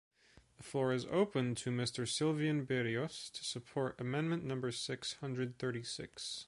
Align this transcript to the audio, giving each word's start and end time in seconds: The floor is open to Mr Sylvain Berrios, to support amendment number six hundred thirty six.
The 0.57 0.63
floor 0.63 0.93
is 0.93 1.05
open 1.11 1.53
to 1.53 1.69
Mr 1.69 2.07
Sylvain 2.07 2.65
Berrios, 2.65 3.29
to 3.33 3.43
support 3.45 3.99
amendment 4.01 4.43
number 4.43 4.71
six 4.71 5.13
hundred 5.21 5.59
thirty 5.59 5.83
six. 5.83 6.39